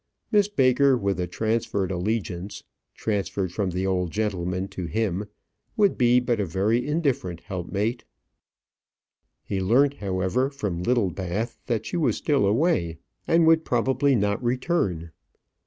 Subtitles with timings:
[0.31, 2.63] Miss Baker with a transferred allegiance
[2.95, 5.27] transferred from the old gentleman to him
[5.77, 8.03] would be but a very indifferent helpmate.
[9.43, 15.11] He learnt, however, from Littlebath that she was still away, and would probably not return.